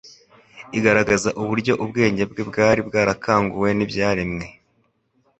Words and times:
igaragaza 0.77 1.29
uburyo 1.41 1.73
ubwenge 1.83 2.23
bwe 2.31 2.43
bwari 2.49 2.81
bwarakanguwe 2.87 3.69
n'ibyaremwe 3.77 4.45